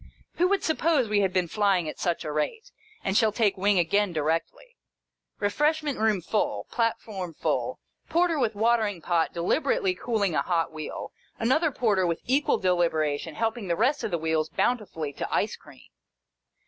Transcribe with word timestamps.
Who 0.37 0.47
would 0.47 0.63
suppose 0.63 1.07
we 1.07 1.19
had 1.21 1.31
been 1.31 1.47
flying 1.47 1.87
at 1.87 1.99
such 1.99 2.25
a 2.25 2.31
rate, 2.31 2.71
and 3.03 3.15
shall 3.15 3.31
take 3.31 3.55
wing 3.55 3.77
again 3.77 4.11
directly 4.13 4.75
1 5.37 5.47
Eefreshment 5.51 5.99
room 6.01 6.21
full, 6.21 6.65
platform 6.71 7.35
full, 7.35 7.79
porter 8.09 8.39
with 8.39 8.55
watering 8.55 8.99
pot 8.99 9.31
deliberately 9.31 9.93
cooling 9.93 10.33
a 10.33 10.41
hot 10.41 10.71
wheel, 10.71 11.11
another 11.37 11.69
porter 11.71 12.07
with 12.07 12.23
equal 12.25 12.57
deliberation 12.57 13.35
helping 13.35 13.67
the 13.67 13.75
rest 13.75 14.03
of 14.03 14.09
the 14.09 14.17
wheels 14.17 14.49
bountifully 14.49 15.13
to 15.13 15.31
ice 15.31 15.55
cream. 15.55 15.91